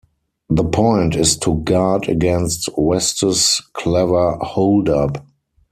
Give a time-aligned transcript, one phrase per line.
[0.49, 5.23] The point is to guard against West's clever holdup.